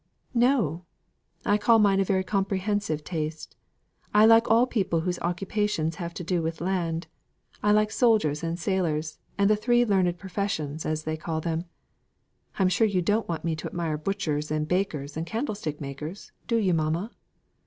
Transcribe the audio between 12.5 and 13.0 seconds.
I'm sure